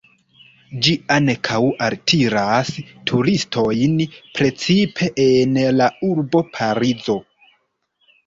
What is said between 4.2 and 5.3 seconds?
precipe